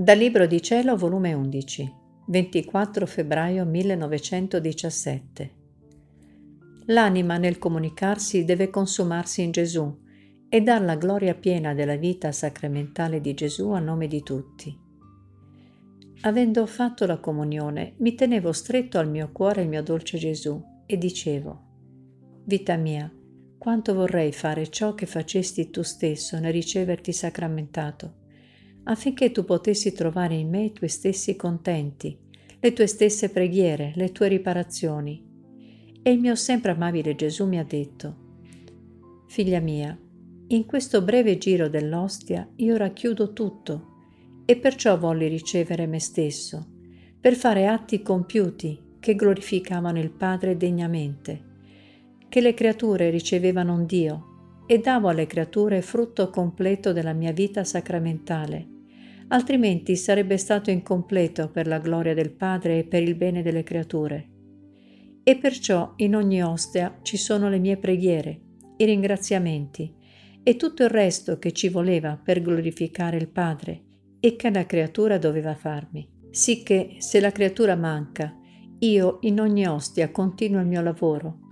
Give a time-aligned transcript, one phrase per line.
[0.00, 1.94] Dal Libro di Cielo, volume 11,
[2.28, 5.50] 24 febbraio 1917.
[6.86, 9.94] L'anima nel comunicarsi deve consumarsi in Gesù
[10.48, 14.74] e dar la gloria piena della vita sacramentale di Gesù a nome di tutti.
[16.22, 20.96] Avendo fatto la comunione, mi tenevo stretto al mio cuore il mio dolce Gesù e
[20.96, 21.60] dicevo,
[22.44, 23.12] Vita mia,
[23.58, 28.19] quanto vorrei fare ciò che facesti tu stesso nel riceverti sacramentato
[28.90, 32.16] affinché tu potessi trovare in me i tuoi stessi contenti,
[32.58, 35.24] le tue stesse preghiere, le tue riparazioni.
[36.02, 38.28] E il mio sempre amabile Gesù mi ha detto,
[39.28, 39.96] Figlia mia,
[40.48, 43.86] in questo breve giro dell'ostia io racchiudo tutto
[44.44, 46.66] e perciò volli ricevere me stesso,
[47.20, 51.44] per fare atti compiuti che glorificavano il Padre degnamente,
[52.28, 54.24] che le creature ricevevano un Dio
[54.66, 58.78] e davo alle creature frutto completo della mia vita sacramentale,
[59.30, 64.28] altrimenti sarebbe stato incompleto per la gloria del Padre e per il bene delle creature.
[65.22, 68.40] E perciò in ogni ostia ci sono le mie preghiere,
[68.76, 69.94] i ringraziamenti
[70.42, 73.84] e tutto il resto che ci voleva per glorificare il Padre
[74.20, 76.08] e che la creatura doveva farmi.
[76.30, 78.36] Sicché se la creatura manca,
[78.78, 81.48] io in ogni ostia continuo il mio lavoro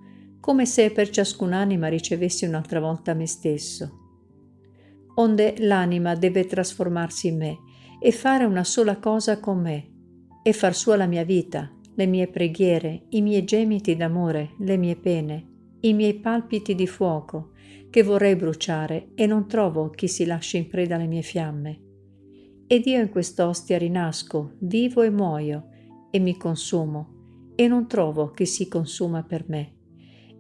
[0.48, 3.98] come se per ciascun'anima ricevessi un'altra volta me stesso.
[5.16, 7.58] Onde l'anima deve trasformarsi in me
[8.00, 9.92] e fare una sola cosa con me,
[10.42, 14.96] e far sua la mia vita, le mie preghiere, i miei gemiti d'amore, le mie
[14.96, 15.46] pene,
[15.80, 17.50] i miei palpiti di fuoco,
[17.90, 21.80] che vorrei bruciare e non trovo chi si lasci in preda alle mie fiamme.
[22.66, 25.68] Ed io in quest'ostia rinasco, vivo e muoio,
[26.10, 29.72] e mi consumo, e non trovo chi si consuma per me.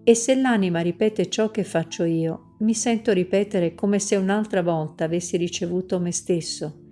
[0.04, 5.04] E se l'anima ripete ciò che faccio io, mi sento ripetere come se un'altra volta
[5.04, 6.87] avessi ricevuto me stesso,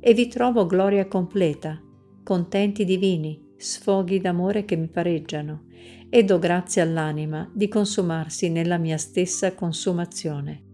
[0.00, 1.80] e vi trovo gloria completa,
[2.22, 5.66] contenti divini, sfoghi d'amore che mi pareggiano,
[6.08, 10.69] e do grazie all'anima di consumarsi nella mia stessa consumazione.